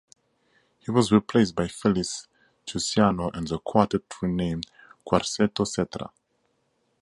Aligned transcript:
He 0.79 0.89
was 0.89 1.11
replaced 1.11 1.53
by 1.53 1.67
Felice 1.67 2.27
Chiusano 2.65 3.29
and 3.35 3.47
the 3.47 3.59
quartet 3.59 4.01
renamed 4.19 4.65
Quartetto 5.07 5.63
Cetra. 5.63 6.09